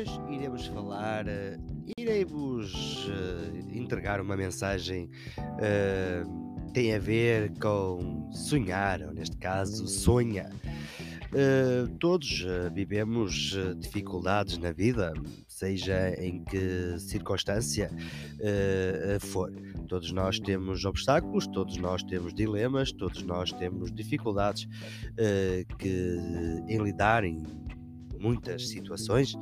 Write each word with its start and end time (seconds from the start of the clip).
Hoje 0.00 0.18
iremos 0.30 0.66
falar, 0.68 1.28
eh, 1.28 1.58
irei-vos 1.98 3.06
eh, 3.10 3.76
entregar 3.78 4.18
uma 4.18 4.34
mensagem 4.34 5.10
eh, 5.60 6.22
tem 6.72 6.94
a 6.94 6.98
ver 6.98 7.52
com 7.60 8.30
sonhar, 8.32 9.02
ou 9.02 9.12
neste 9.12 9.36
caso, 9.36 9.86
sonha. 9.86 10.48
Eh, 11.34 11.86
todos 11.98 12.46
vivemos 12.72 13.54
dificuldades 13.76 14.56
na 14.56 14.72
vida, 14.72 15.12
seja 15.46 16.14
em 16.18 16.42
que 16.44 16.98
circunstância 16.98 17.90
eh, 18.40 19.18
for. 19.20 19.52
Todos 19.86 20.12
nós 20.12 20.40
temos 20.40 20.86
obstáculos, 20.86 21.46
todos 21.46 21.76
nós 21.76 22.02
temos 22.02 22.32
dilemas, 22.32 22.90
todos 22.90 23.22
nós 23.22 23.52
temos 23.52 23.92
dificuldades 23.92 24.66
eh, 25.18 25.66
que 25.78 26.16
em 26.68 26.82
lidar 26.82 27.22
em 27.22 27.42
muitas 28.20 28.68
situações 28.68 29.36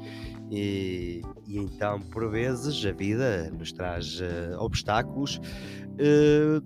e, 0.50 1.20
e 1.46 1.58
então 1.58 2.00
por 2.00 2.30
vezes 2.30 2.84
a 2.84 2.92
vida 2.92 3.50
nos 3.50 3.72
traz 3.72 4.20
eh, 4.20 4.56
obstáculos 4.58 5.40
eh, 5.98 6.60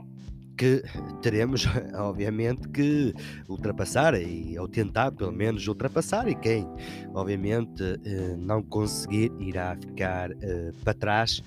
que 0.56 0.82
teremos 1.22 1.66
obviamente 1.94 2.68
que 2.68 3.14
ultrapassar 3.48 4.14
e 4.14 4.56
ou 4.58 4.68
tentar 4.68 5.10
pelo 5.10 5.32
menos 5.32 5.66
ultrapassar. 5.66 6.28
E 6.28 6.34
quem 6.34 6.68
obviamente 7.14 7.82
eh, 7.82 8.36
não 8.38 8.62
conseguir 8.62 9.32
irá 9.40 9.76
ficar 9.76 10.30
para 10.84 10.94
trás. 10.94 11.42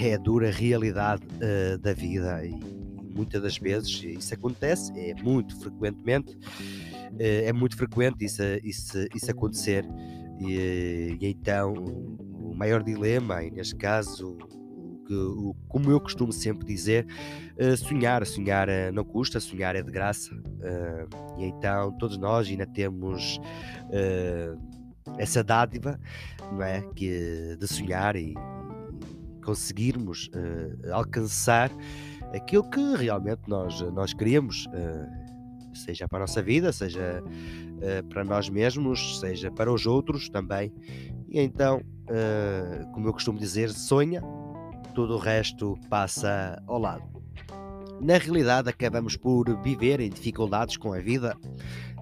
É 0.00 0.14
a 0.14 0.18
dura 0.18 0.50
realidade 0.50 1.22
da 1.80 1.92
vida 1.92 2.44
e 2.44 2.58
muitas 3.14 3.40
das 3.40 3.56
vezes 3.56 4.02
isso 4.02 4.34
acontece 4.34 4.92
é 4.98 5.14
muito 5.22 5.56
frequentemente 5.60 6.36
é 7.18 7.52
muito 7.52 7.76
frequente 7.76 8.24
isso, 8.24 8.42
isso, 8.62 8.98
isso 9.14 9.30
acontecer 9.30 9.84
e, 10.40 11.16
e 11.20 11.26
então 11.26 11.72
o 11.72 12.54
maior 12.54 12.82
dilema 12.82 13.42
e 13.42 13.50
neste 13.50 13.76
caso 13.76 14.36
como 15.68 15.90
eu 15.90 16.00
costumo 16.00 16.32
sempre 16.32 16.66
dizer 16.66 17.06
eh, 17.56 17.76
sonhar, 17.76 18.26
sonhar 18.26 18.68
eh, 18.68 18.90
não 18.90 19.04
custa, 19.04 19.38
sonhar 19.38 19.76
é 19.76 19.82
de 19.82 19.92
graça 19.92 20.34
eh, 20.60 21.06
e 21.38 21.44
então 21.44 21.96
todos 21.96 22.18
nós 22.18 22.48
ainda 22.48 22.66
temos 22.66 23.38
eh, 23.92 24.52
essa 25.16 25.44
dádiva 25.44 26.00
não 26.50 26.62
é? 26.62 26.82
que, 26.96 27.56
de 27.56 27.68
sonhar 27.68 28.16
e, 28.16 28.34
conseguirmos 29.46 30.28
eh, 30.34 30.90
alcançar 30.90 31.70
aquilo 32.34 32.68
que 32.68 32.96
realmente 32.96 33.42
nós, 33.46 33.80
nós 33.92 34.12
queríamos 34.12 34.66
eh, 34.72 35.25
seja 35.76 36.08
para 36.08 36.18
a 36.18 36.20
nossa 36.22 36.42
vida, 36.42 36.72
seja 36.72 37.22
eh, 37.80 38.02
para 38.02 38.24
nós 38.24 38.48
mesmos, 38.48 39.20
seja 39.20 39.50
para 39.50 39.72
os 39.72 39.86
outros 39.86 40.28
também. 40.28 40.72
E 41.28 41.40
então, 41.40 41.82
eh, 42.08 42.86
como 42.92 43.08
eu 43.08 43.12
costumo 43.12 43.38
dizer, 43.38 43.70
sonha, 43.70 44.22
tudo 44.94 45.14
o 45.14 45.18
resto 45.18 45.78
passa 45.90 46.62
ao 46.66 46.78
lado. 46.78 47.04
Na 48.00 48.18
realidade, 48.18 48.68
acabamos 48.68 49.16
por 49.16 49.44
viver 49.62 50.00
em 50.00 50.10
dificuldades 50.10 50.76
com 50.76 50.92
a 50.92 50.98
vida, 50.98 51.36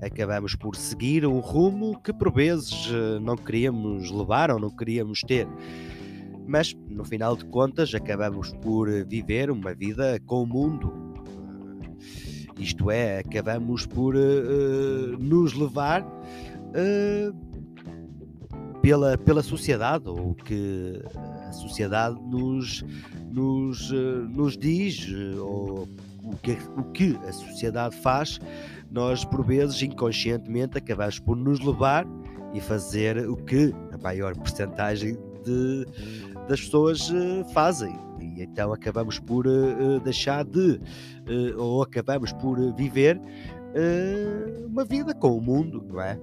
acabamos 0.03 0.57
por 0.57 0.75
seguir 0.75 1.25
um 1.25 1.39
rumo 1.39 2.01
que 2.01 2.13
por 2.13 2.33
vezes 2.33 2.89
eh, 2.93 3.19
não 3.21 3.37
queríamos 3.37 4.11
levar 4.11 4.51
ou 4.51 4.59
não 4.59 4.71
queríamos 4.71 5.21
ter. 5.21 5.47
Mas 6.47 6.75
no 6.89 7.05
final 7.05 7.37
de 7.37 7.45
contas, 7.47 7.95
acabamos 7.95 8.53
por 8.63 8.89
viver 9.07 9.51
uma 9.51 9.75
vida 9.75 10.21
com 10.27 10.43
o 10.43 10.47
mundo. 10.47 11.04
Isto 12.59 12.91
é, 12.91 13.19
acabamos 13.19 13.85
por 13.85 14.15
eh, 14.15 14.21
nos 15.19 15.55
levar 15.55 16.07
eh, 16.73 17.33
pela, 18.81 19.19
pela 19.19 19.43
sociedade, 19.43 20.09
ou 20.09 20.35
que 20.35 21.03
a 21.49 21.53
sociedade 21.53 22.21
nos, 22.23 22.85
nos, 23.33 23.91
eh, 23.91 24.29
nos 24.29 24.57
diz, 24.57 25.09
ou 25.39 25.89
o 26.23 26.37
que, 26.37 26.57
o 26.77 26.85
que 26.85 27.19
a 27.27 27.33
sociedade 27.33 27.97
faz, 27.97 28.39
nós 28.91 29.25
por 29.25 29.45
vezes 29.45 29.83
inconscientemente 29.83 30.79
acabamos 30.79 31.19
por 31.19 31.37
nos 31.37 31.59
levar 31.61 32.07
e 32.53 32.61
fazer 32.61 33.29
o 33.29 33.37
que 33.37 33.75
a 33.93 33.99
maior 33.99 34.37
porcentagem 34.37 35.19
de, 35.45 35.87
das 36.49 36.61
pessoas 36.61 37.13
fazem. 37.53 37.99
E 38.25 38.43
então 38.43 38.73
acabamos 38.73 39.19
por 39.19 39.47
eh, 39.47 40.01
deixar 40.03 40.45
de, 40.45 40.81
eh, 41.27 41.55
ou 41.57 41.83
acabamos 41.83 42.33
por 42.33 42.59
viver 42.75 43.21
eh, 43.75 44.65
uma 44.67 44.85
vida 44.85 45.15
com 45.15 45.37
o 45.37 45.41
mundo, 45.41 45.85
não 45.87 46.01
é? 46.01 46.19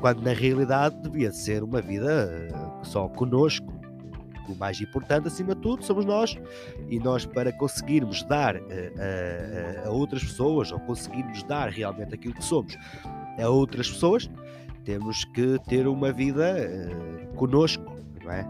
Quando 0.00 0.22
na 0.22 0.32
realidade 0.32 0.96
devia 1.02 1.30
ser 1.32 1.62
uma 1.62 1.80
vida 1.80 2.48
só 2.82 3.08
conosco. 3.08 3.74
O 4.48 4.54
mais 4.54 4.80
importante, 4.80 5.26
acima 5.26 5.56
de 5.56 5.60
tudo, 5.60 5.84
somos 5.84 6.04
nós. 6.04 6.36
E 6.88 7.00
nós, 7.00 7.26
para 7.26 7.52
conseguirmos 7.52 8.22
dar 8.24 8.56
a, 8.56 9.90
outras 9.90 10.22
pessoas, 10.22 10.70
ou 10.70 10.78
conseguirmos 10.80 11.42
dar 11.44 11.68
realmente 11.68 12.14
aquilo 12.14 12.34
que 12.34 12.44
somos 12.44 12.76
a 13.40 13.48
outras 13.48 13.90
pessoas, 13.90 14.30
temos 14.84 15.24
que 15.24 15.58
ter 15.68 15.88
uma 15.88 16.12
vida 16.12 16.56
conosco, 17.34 17.92
não 18.22 18.30
é? 18.30 18.46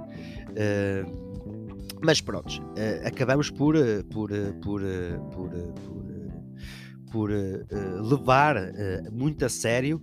Eh, 0.59 1.05
mas 2.07 2.21
pronto, 2.21 2.63
eh, 2.77 3.03
acabamos 3.05 3.51
por, 3.51 3.75
eh, 3.75 4.05
por, 4.05 4.31
eh, 4.31 4.53
por, 4.63 4.81
por, 5.33 5.51
por, 7.11 7.31
levar 7.31 8.57
muito 9.11 9.45
a 9.45 9.49
sério 9.49 10.01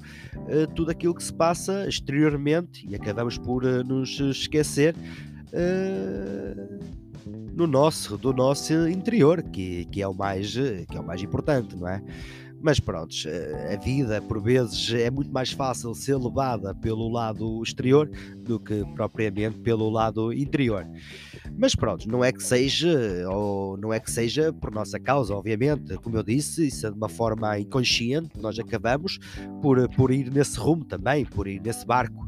tudo 0.75 0.89
aquilo 0.89 1.13
que 1.13 1.23
se 1.23 1.31
passa 1.31 1.87
exteriormente 1.87 2.85
e 2.89 2.95
acabamos 2.95 3.37
por 3.37 3.63
nos 3.85 4.19
esquecer 4.19 4.95
no 7.55 7.67
nosso, 7.67 8.17
do 8.17 8.33
nosso 8.33 8.73
interior, 8.87 9.43
que, 9.43 9.85
que, 9.85 10.01
é 10.01 10.07
o 10.07 10.13
mais, 10.13 10.53
que 10.53 10.97
é 10.97 10.99
o 10.99 11.05
mais 11.05 11.21
importante, 11.21 11.75
não 11.75 11.87
é? 11.87 12.01
Mas 12.59 12.79
pronto, 12.79 13.13
a 13.71 13.75
vida 13.75 14.21
por 14.21 14.41
vezes 14.41 14.91
é 14.93 15.11
muito 15.11 15.31
mais 15.31 15.51
fácil 15.51 15.93
ser 15.93 16.15
levada 16.15 16.73
pelo 16.73 17.09
lado 17.09 17.61
exterior 17.61 18.09
do 18.37 18.59
que 18.59 18.83
propriamente 18.95 19.59
pelo 19.59 19.89
lado 19.89 20.33
interior. 20.33 20.87
Mas 21.57 21.75
pronto, 21.75 22.09
não 22.09 22.23
é 22.23 22.31
que 22.31 22.43
seja, 22.43 23.29
ou 23.29 23.77
não 23.77 23.93
é 23.93 23.99
que 23.99 24.11
seja 24.11 24.51
por 24.51 24.71
nossa 24.71 24.99
causa, 24.99 25.33
obviamente, 25.33 25.95
como 25.97 26.17
eu 26.17 26.23
disse, 26.23 26.67
isso 26.67 26.87
é 26.87 26.91
de 26.91 26.97
uma 26.97 27.07
forma 27.07 27.57
inconsciente, 27.59 28.31
nós 28.41 28.57
acabamos 28.59 29.19
por, 29.61 29.87
por 29.89 30.11
ir 30.11 30.31
nesse 30.31 30.59
rumo 30.59 30.83
também, 30.83 31.25
por 31.25 31.47
ir 31.47 31.61
nesse 31.61 31.85
barco. 31.85 32.27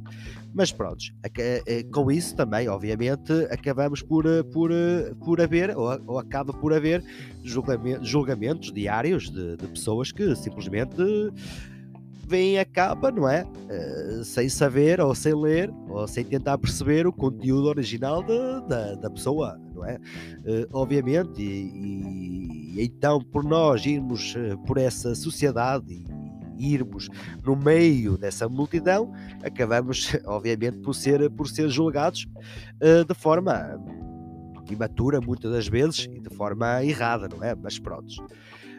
Mas 0.54 0.72
pronto, 0.72 1.04
eh, 1.38 1.84
com 1.92 2.10
isso 2.10 2.34
também, 2.34 2.70
obviamente, 2.70 3.34
acabamos 3.52 4.02
por, 4.02 4.26
eh, 4.26 4.42
por, 4.42 4.72
eh, 4.72 5.12
por 5.26 5.42
haver, 5.42 5.76
ou, 5.76 6.00
ou 6.08 6.18
acaba 6.18 6.54
por 6.54 6.72
haver, 6.72 7.04
julgame- 7.44 8.00
julgamentos 8.02 8.72
diários 8.72 9.30
de, 9.30 9.58
de 9.58 9.68
pessoas 9.68 10.14
que 10.14 10.34
simplesmente 10.34 10.96
veem 12.28 12.60
a 12.60 12.66
capa, 12.66 13.12
não 13.12 13.28
é? 13.28 13.46
Eh, 13.70 14.22
sem 14.24 14.50
saber, 14.50 15.00
ou 15.00 15.14
sem 15.14 15.34
ler, 15.34 15.72
ou 15.90 16.08
sem 16.08 16.24
tentar 16.24 16.58
perceber 16.58 17.06
o 17.08 17.14
conteúdo 17.14 17.68
original 17.68 18.24
da, 18.24 18.60
da, 18.62 18.96
da 18.96 19.10
pessoa, 19.10 19.60
não 19.74 19.86
é? 19.86 20.00
Eh, 20.46 20.68
obviamente, 20.74 21.42
e, 21.42 22.76
e 22.78 22.84
então 22.84 23.22
por 23.22 23.44
nós 23.44 23.86
irmos 23.86 24.36
eh, 24.38 24.56
por 24.66 24.78
essa 24.78 25.14
sociedade 25.16 26.06
e 26.58 26.74
irmos 26.74 27.10
no 27.44 27.56
meio 27.56 28.18
dessa 28.18 28.48
multidão, 28.48 29.12
acabamos, 29.44 30.16
obviamente, 30.26 30.80
por 30.80 30.94
ser, 30.94 31.30
por 31.32 31.48
ser 31.48 31.70
julgados 31.70 32.28
eh, 32.82 33.04
de 33.04 33.14
forma 33.14 33.80
imatura, 34.72 35.22
muitas 35.22 35.52
das 35.52 35.68
vezes, 35.68 36.08
e 36.12 36.20
de 36.20 36.30
forma 36.36 36.84
errada, 36.84 37.28
não 37.30 37.44
é? 37.44 37.54
Mas 37.56 37.78
prontos. 37.78 38.18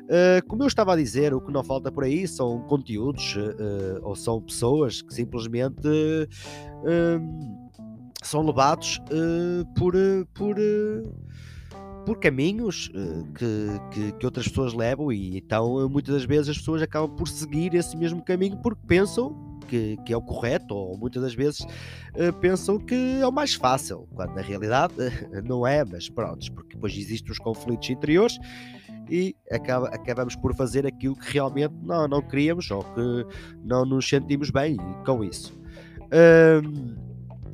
Uh, 0.07 0.47
como 0.47 0.63
eu 0.63 0.69
estava 0.69 0.93
a 0.93 0.97
dizer, 0.97 1.35
o 1.35 1.41
que 1.41 1.53
não 1.53 1.65
falta 1.65 1.91
por 1.91 2.05
aí 2.05 2.29
são 2.29 2.61
conteúdos 2.63 3.35
uh, 3.37 4.01
ou 4.03 4.15
são 4.15 4.41
pessoas 4.41 5.03
que 5.03 5.13
simplesmente 5.13 5.89
uh, 5.89 7.77
são 8.23 8.47
levados 8.47 9.01
por, 9.77 9.95
por, 10.35 10.57
por 12.05 12.19
caminhos 12.19 12.91
que, 13.37 13.81
que, 13.91 14.13
que, 14.13 14.27
outras 14.27 14.49
pessoas 14.49 14.73
levam, 14.73 15.13
e 15.13 15.39
então 15.39 15.89
muitas 15.89 16.15
das 16.15 16.25
vezes 16.25 16.49
as 16.49 16.59
pessoas 16.59 16.83
acabam 16.83 17.15
por 17.15 17.29
seguir 17.29 17.73
esse 17.75 17.97
mesmo 17.97 18.21
caminho 18.25 18.57
porque 18.57 18.81
pensam 18.85 19.57
que, 19.67 19.97
que, 20.05 20.13
é 20.13 20.17
o 20.17 20.23
correto, 20.23 20.75
ou 20.75 20.97
muitas 20.97 21.23
das 21.23 21.35
vezes 21.35 21.61
uh, 21.61 22.33
pensam 22.41 22.79
que 22.79 23.21
é 23.21 23.27
o 23.27 23.33
mais 23.33 23.55
fácil, 23.55 24.09
quando 24.15 24.35
na 24.35 24.41
realidade 24.41 24.95
uh, 24.95 25.43
não 25.45 25.67
é, 25.67 25.85
mas 25.85 26.09
pronto, 26.09 26.51
porque 26.53 26.75
depois 26.75 26.97
existem 26.97 27.33
os 27.33 27.39
conflitos 27.39 27.91
interiores 27.91 28.39
e 29.09 29.37
acaba, 29.51 29.89
acabamos 29.89 30.35
por 30.37 30.55
fazer 30.55 30.87
aquilo 30.87 31.17
que 31.17 31.33
realmente 31.33 31.75
não, 31.83 32.09
não 32.09 32.23
queríamos 32.23 32.71
ou 32.71 32.83
que 32.83 33.27
não 33.63 33.85
nos 33.85 34.09
sentimos 34.09 34.51
bem 34.51 34.77
com 35.05 35.23
isso. 35.23 35.59
Um, 36.13 36.95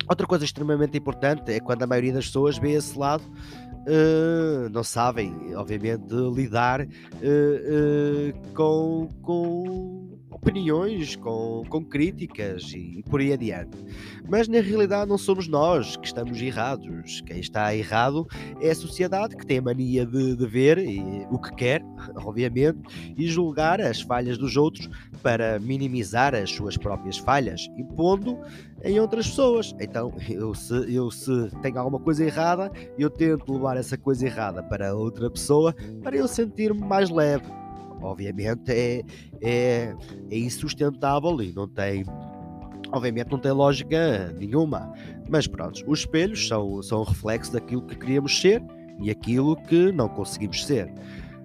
outra 0.07 0.27
coisa 0.27 0.45
extremamente 0.45 0.97
importante 0.97 1.51
é 1.51 1.59
quando 1.59 1.83
a 1.83 1.87
maioria 1.87 2.13
das 2.13 2.27
pessoas 2.27 2.57
vê 2.57 2.71
esse 2.73 2.97
lado 2.97 3.23
uh, 3.87 4.69
não 4.69 4.83
sabem, 4.83 5.55
obviamente, 5.55 6.13
lidar 6.33 6.81
uh, 6.81 6.85
uh, 6.85 8.53
com, 8.53 9.09
com 9.21 10.19
opiniões, 10.33 11.15
com, 11.15 11.63
com 11.69 11.83
críticas 11.83 12.71
e, 12.73 13.03
por 13.09 13.19
aí 13.19 13.33
adiante. 13.33 13.77
Mas 14.29 14.47
na 14.47 14.59
realidade 14.59 15.09
não 15.09 15.17
somos 15.17 15.47
nós 15.47 15.95
que 15.95 16.07
estamos 16.07 16.41
errados. 16.41 17.21
Quem 17.21 17.39
está 17.39 17.75
errado 17.75 18.27
é 18.59 18.71
a 18.71 18.75
sociedade 18.75 19.35
que 19.35 19.45
tem 19.45 19.59
a 19.59 19.61
mania 19.61 20.05
de, 20.05 20.35
de 20.35 20.45
ver 20.47 20.77
e, 20.77 20.99
o 21.29 21.37
que 21.39 21.53
quer, 21.55 21.83
obviamente, 22.17 22.79
e 23.17 23.27
julgar 23.27 23.79
as 23.79 24.01
falhas 24.01 24.37
dos 24.37 24.57
outros 24.57 24.89
para 25.21 25.59
minimizar 25.59 26.35
as 26.35 26.51
suas 26.51 26.75
próprias 26.77 27.17
falhas, 27.17 27.69
impondo 27.77 28.37
em 28.83 28.99
outras 28.99 29.27
pessoas. 29.27 29.73
Então, 29.79 30.13
eu 30.29 30.53
se, 30.53 30.93
eu 30.93 31.09
se 31.09 31.49
tenho 31.61 31.79
alguma 31.79 31.99
coisa 31.99 32.25
errada, 32.25 32.71
eu 32.97 33.09
tento 33.09 33.53
levar 33.53 33.77
essa 33.77 33.97
coisa 33.97 34.25
errada 34.25 34.61
para 34.63 34.93
outra 34.93 35.29
pessoa 35.29 35.73
para 36.01 36.15
eu 36.15 36.27
sentir-me 36.27 36.81
mais 36.81 37.09
leve 37.09 37.62
obviamente 38.03 38.71
é, 38.71 39.01
é, 39.41 39.95
é 40.29 40.37
insustentável 40.37 41.41
e 41.41 41.51
não 41.53 41.67
tem 41.67 42.05
obviamente 42.91 43.31
não 43.31 43.39
tem 43.39 43.51
lógica 43.51 44.33
nenhuma. 44.37 44.93
Mas 45.29 45.47
pronto, 45.47 45.83
os 45.87 45.99
espelhos 45.99 46.47
são, 46.47 46.81
são 46.83 47.01
um 47.01 47.03
reflexo 47.03 47.51
daquilo 47.51 47.81
que 47.81 47.95
queríamos 47.95 48.39
ser 48.39 48.61
e 48.99 49.09
aquilo 49.09 49.55
que 49.63 49.91
não 49.91 50.07
conseguimos 50.07 50.65
ser. 50.65 50.87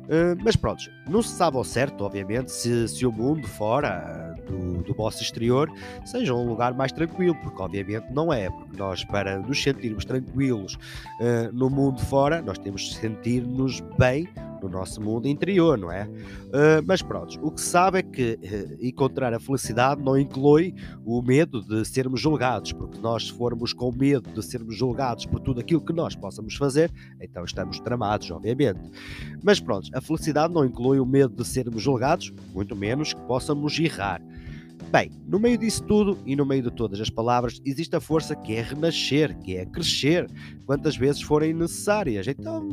Uh, 0.09 0.37
mas 0.43 0.57
pronto, 0.57 0.83
não 1.07 1.21
se 1.21 1.35
sabe 1.35 1.59
ao 1.59 1.65
certo, 1.65 2.03
obviamente, 2.03 2.51
se, 2.51 2.89
se 2.89 3.05
o 3.05 3.13
mundo 3.13 3.47
fora 3.47 4.35
do, 4.47 4.83
do 4.83 4.95
vosso 4.95 5.23
exterior 5.23 5.71
seja 6.07 6.33
um 6.33 6.49
lugar 6.49 6.73
mais 6.73 6.91
tranquilo, 6.93 7.35
porque 7.43 7.61
obviamente 7.61 8.07
não 8.11 8.33
é, 8.33 8.49
porque 8.49 8.75
nós 8.79 9.05
para 9.05 9.39
nos 9.39 9.63
sentirmos 9.63 10.07
tranquilos 10.07 10.75
uh, 10.75 11.53
no 11.53 11.69
mundo 11.69 12.01
fora, 12.01 12.41
nós 12.41 12.57
temos 12.57 12.83
de 12.83 12.95
sentir-nos 12.97 13.81
bem 13.99 14.27
no 14.63 14.69
nosso 14.69 15.01
mundo 15.01 15.29
interior, 15.29 15.79
não 15.79 15.91
é? 15.91 16.05
Uh, 16.07 16.83
mas 16.87 17.03
pronto, 17.03 17.39
o 17.43 17.51
que 17.51 17.61
se 17.61 17.69
sabe 17.69 17.99
é 17.99 18.03
que 18.03 18.39
uh, 18.43 18.87
encontrar 18.87 19.33
a 19.33 19.41
felicidade 19.41 20.03
não 20.03 20.19
inclui 20.19 20.75
o 21.05 21.23
medo 21.23 21.63
de 21.63 21.85
sermos 21.85 22.21
julgados, 22.21 22.73
porque 22.73 22.99
nós 22.99 23.29
formos 23.29 23.73
com 23.73 23.93
medo 23.93 24.31
de 24.31 24.45
sermos 24.45 24.77
julgados 24.77 25.27
por 25.27 25.41
tudo 25.41 25.61
aquilo 25.61 25.81
que 25.81 25.93
nós 25.93 26.15
possamos 26.15 26.57
fazer, 26.57 26.93
então 27.21 27.45
estamos 27.45 27.81
tramados, 27.81 28.31
obviamente. 28.31 28.81
Mas 29.43 29.61
pronto, 29.61 29.89
a 29.95 30.01
felicidade 30.01 30.53
não 30.53 30.65
inclui 30.65 30.99
o 31.01 31.07
medo 31.07 31.35
de 31.35 31.47
sermos 31.47 31.83
julgados, 31.83 32.33
muito 32.55 32.75
menos 32.75 33.13
que 33.13 33.21
possamos 33.23 33.79
errar. 33.79 34.23
Bem, 34.91 35.11
no 35.27 35.39
meio 35.39 35.59
disso 35.59 35.83
tudo 35.83 36.17
e 36.25 36.35
no 36.35 36.47
meio 36.47 36.63
de 36.63 36.71
todas 36.71 36.99
as 36.99 37.11
palavras, 37.11 37.61
existe 37.63 37.95
a 37.95 38.01
força 38.01 38.35
que 38.35 38.55
é 38.55 38.63
renascer, 38.63 39.39
que 39.41 39.55
é 39.57 39.67
crescer, 39.67 40.27
quantas 40.65 40.97
vezes 40.97 41.21
forem 41.21 41.53
necessárias. 41.53 42.27
Então, 42.27 42.67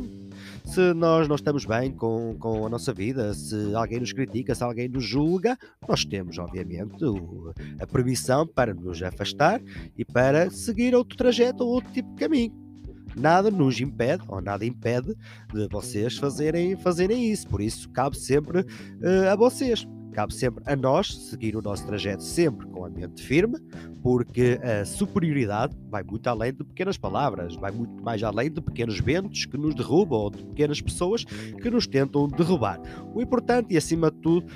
se 0.64 0.94
nós 0.94 1.28
não 1.28 1.36
estamos 1.36 1.66
bem 1.66 1.92
com, 1.92 2.34
com 2.38 2.64
a 2.64 2.68
nossa 2.70 2.92
vida, 2.92 3.34
se 3.34 3.74
alguém 3.74 4.00
nos 4.00 4.14
critica, 4.14 4.54
se 4.54 4.64
alguém 4.64 4.88
nos 4.88 5.04
julga, 5.04 5.58
nós 5.86 6.06
temos, 6.06 6.38
obviamente, 6.38 7.04
o, 7.04 7.52
a 7.78 7.86
permissão 7.86 8.46
para 8.46 8.72
nos 8.72 9.02
afastar 9.02 9.60
e 9.96 10.02
para 10.02 10.50
seguir 10.50 10.94
outro 10.94 11.18
trajeto 11.18 11.64
ou 11.64 11.70
outro 11.70 11.92
tipo 11.92 12.08
de 12.10 12.16
caminho. 12.16 12.66
Nada 13.14 13.50
nos 13.50 13.80
impede, 13.80 14.22
ou 14.28 14.40
nada 14.40 14.64
impede, 14.64 15.14
de 15.52 15.68
vocês 15.68 16.16
fazerem, 16.16 16.76
fazerem 16.76 17.30
isso. 17.30 17.46
Por 17.48 17.60
isso, 17.60 17.88
cabe 17.90 18.16
sempre 18.18 18.60
uh, 18.60 19.30
a 19.30 19.36
vocês. 19.36 19.86
Cabe 20.16 20.32
sempre 20.32 20.64
a 20.66 20.74
nós 20.74 21.14
seguir 21.14 21.54
o 21.56 21.60
nosso 21.60 21.86
trajeto 21.86 22.22
sempre 22.22 22.66
com 22.68 22.86
a 22.86 22.88
mente 22.88 23.22
firme, 23.22 23.58
porque 24.02 24.58
a 24.62 24.82
superioridade 24.82 25.76
vai 25.90 26.02
muito 26.02 26.26
além 26.26 26.54
de 26.54 26.64
pequenas 26.64 26.96
palavras, 26.96 27.54
vai 27.56 27.70
muito 27.70 28.02
mais 28.02 28.22
além 28.22 28.50
de 28.50 28.62
pequenos 28.62 28.98
ventos 28.98 29.44
que 29.44 29.58
nos 29.58 29.74
derrubam 29.74 30.18
ou 30.18 30.30
de 30.30 30.42
pequenas 30.42 30.80
pessoas 30.80 31.22
que 31.24 31.68
nos 31.68 31.86
tentam 31.86 32.28
derrubar. 32.28 32.80
O 33.14 33.20
importante 33.20 33.74
e 33.74 33.76
acima 33.76 34.10
de 34.10 34.16
tudo 34.22 34.46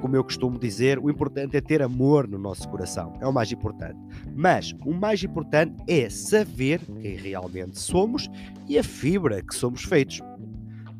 como 0.00 0.14
eu 0.14 0.22
costumo 0.22 0.56
dizer, 0.56 1.00
o 1.00 1.10
importante 1.10 1.56
é 1.56 1.60
ter 1.60 1.82
amor 1.82 2.28
no 2.28 2.38
nosso 2.38 2.68
coração. 2.68 3.18
É 3.20 3.26
o 3.26 3.32
mais 3.32 3.50
importante. 3.50 3.98
Mas 4.36 4.72
o 4.86 4.94
mais 4.94 5.24
importante 5.24 5.74
é 5.88 6.08
saber 6.08 6.80
quem 7.02 7.16
realmente 7.16 7.76
somos 7.76 8.30
e 8.68 8.78
a 8.78 8.84
fibra 8.84 9.42
que 9.42 9.52
somos 9.52 9.82
feitos. 9.82 10.20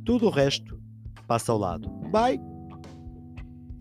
Tudo 0.04 0.26
o 0.26 0.30
resto 0.30 0.82
passa 1.28 1.52
ao 1.52 1.58
lado. 1.58 1.88
Bye! 2.10 2.57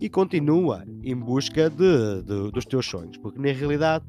E 0.00 0.08
continua 0.08 0.84
em 1.02 1.16
busca 1.16 1.68
de, 1.68 2.22
de, 2.22 2.50
dos 2.50 2.64
teus 2.64 2.86
sonhos, 2.86 3.16
porque 3.16 3.38
na 3.38 3.52
realidade 3.52 4.04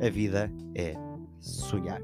a 0.00 0.08
vida 0.08 0.50
é 0.74 0.94
sonhar. 1.40 2.00